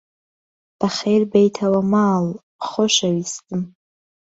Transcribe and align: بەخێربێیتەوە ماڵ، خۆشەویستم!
بەخێربێیتەوە 0.79 1.81
ماڵ، 1.93 2.25
خۆشەویستم! 2.67 3.61